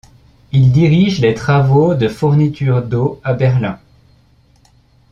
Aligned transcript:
Il 0.51 0.71
dirige 0.71 1.19
les 1.21 1.35
travaux 1.35 1.93
de 1.93 2.07
fourniture 2.07 2.81
d'eau 2.81 3.21
à 3.23 3.35
Berlin. 3.35 3.77